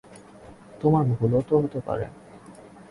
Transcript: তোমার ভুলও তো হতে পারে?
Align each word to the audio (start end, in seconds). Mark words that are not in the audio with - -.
তোমার 0.81 1.03
ভুলও 1.11 1.41
তো 1.41 1.53
হতে 1.59 1.79
পারে? 1.87 2.05